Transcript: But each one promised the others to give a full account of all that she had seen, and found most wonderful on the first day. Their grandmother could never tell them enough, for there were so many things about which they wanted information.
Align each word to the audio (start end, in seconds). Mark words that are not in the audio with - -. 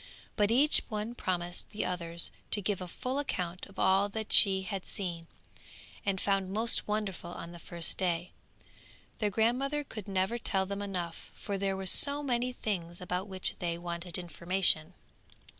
But 0.35 0.49
each 0.49 0.81
one 0.89 1.13
promised 1.13 1.69
the 1.69 1.85
others 1.85 2.31
to 2.49 2.59
give 2.59 2.81
a 2.81 2.87
full 2.87 3.19
account 3.19 3.67
of 3.67 3.77
all 3.77 4.09
that 4.09 4.33
she 4.33 4.63
had 4.63 4.83
seen, 4.83 5.27
and 6.03 6.19
found 6.19 6.51
most 6.51 6.87
wonderful 6.87 7.29
on 7.29 7.51
the 7.51 7.59
first 7.59 7.99
day. 7.99 8.31
Their 9.19 9.29
grandmother 9.29 9.83
could 9.83 10.07
never 10.07 10.39
tell 10.39 10.65
them 10.65 10.81
enough, 10.81 11.29
for 11.35 11.55
there 11.55 11.77
were 11.77 11.85
so 11.85 12.23
many 12.23 12.51
things 12.51 12.99
about 12.99 13.27
which 13.27 13.53
they 13.59 13.77
wanted 13.77 14.17
information. 14.17 14.95